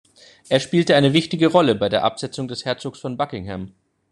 [0.49, 3.71] Er spielte eine wichtige Rolle bei der Absetzung des Herzogs von Buckingham.